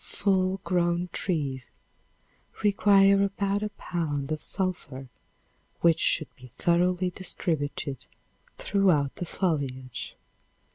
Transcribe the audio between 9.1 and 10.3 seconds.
the foliage.